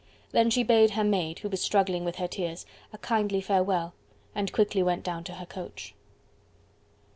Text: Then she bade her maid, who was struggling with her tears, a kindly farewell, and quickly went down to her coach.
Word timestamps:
Then 0.31 0.49
she 0.49 0.63
bade 0.63 0.89
her 0.93 1.03
maid, 1.03 1.37
who 1.37 1.49
was 1.49 1.61
struggling 1.61 2.03
with 2.03 2.15
her 2.15 2.27
tears, 2.27 2.65
a 2.91 2.97
kindly 2.97 3.39
farewell, 3.39 3.93
and 4.33 4.51
quickly 4.51 4.81
went 4.81 5.03
down 5.03 5.23
to 5.25 5.35
her 5.35 5.45
coach. 5.45 5.93